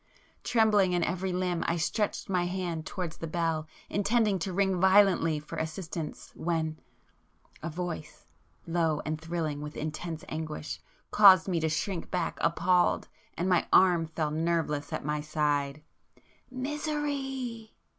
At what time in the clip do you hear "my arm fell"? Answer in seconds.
13.47-14.31